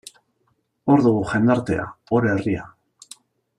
Hor 0.93 1.03
dugu 1.09 1.19
jendartea, 1.33 1.85
hor 2.17 2.29
herria. 2.33 2.67